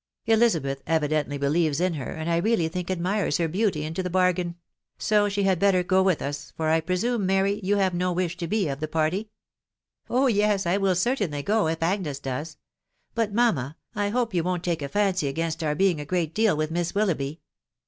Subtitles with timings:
[0.25, 4.55] Elizabeth evidently believes in her, and I really think admires her beauty into the bargain;
[4.97, 8.35] so she had better go with us, for I presume, Mary, you have no wish
[8.37, 9.29] to be of the party?""
[10.09, 12.53] Oh yes, I will certainly go, if Agnes does..•.
[13.13, 16.57] But, mamma, I hope you woVt take a fancy against our being a great deal
[16.57, 17.41] with Miss Willoughby.